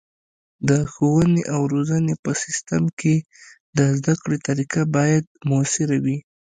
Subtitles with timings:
[0.69, 3.15] د ښوونې او روزنې په سیستم کې
[3.77, 6.17] د زده کړې طریقه باید مؤثره وي.